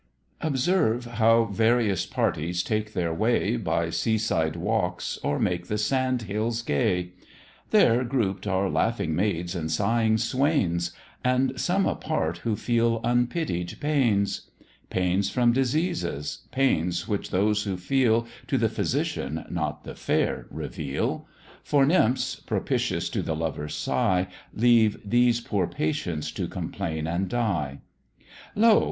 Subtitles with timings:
[0.41, 6.63] Observe how various Parties take their way, By seaside walks, or make the sand hills
[6.63, 7.11] gay;
[7.69, 10.91] There group'd are laughing maids and sighing swains,
[11.23, 14.49] And some apart who feel unpitied pains;
[14.89, 21.27] Pains from diseases, pains which those who feel, To the physician, not the fair, reveal:
[21.63, 27.81] For nymphs (propitious to the lover's sigh) Leave these poor patients to complain and die.
[28.55, 28.79] Lo!